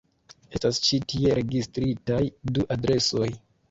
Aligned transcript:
Estas 0.59 0.79
ĉi 0.87 0.99
tie 1.13 1.37
registritaj 1.41 2.21
du 2.57 2.69
adresoj. 2.79 3.35